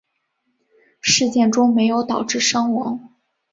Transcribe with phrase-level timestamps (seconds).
[0.99, 3.15] 事件中没有导致伤亡。